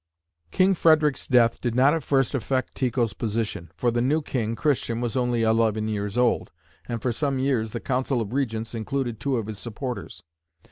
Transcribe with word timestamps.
King 0.49 0.73
Frederick's 0.73 1.27
death 1.27 1.61
did 1.61 1.75
not 1.75 1.93
at 1.93 2.01
first 2.01 2.33
affect 2.33 2.73
Tycho's 2.73 3.13
position, 3.13 3.69
for 3.75 3.91
the 3.91 4.01
new 4.01 4.23
king, 4.23 4.55
Christian, 4.55 4.99
was 4.99 5.15
only 5.15 5.43
eleven 5.43 5.87
years 5.87 6.17
old, 6.17 6.49
and 6.89 6.99
for 7.03 7.11
some 7.11 7.37
years 7.37 7.71
the 7.71 7.79
council 7.79 8.19
of 8.19 8.33
regents 8.33 8.73
included 8.73 9.19
two 9.19 9.37
of 9.37 9.45
his 9.45 9.59
supporters. 9.59 10.23